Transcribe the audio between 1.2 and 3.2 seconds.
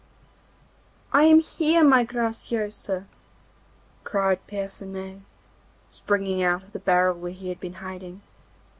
am here, my Graciosa,'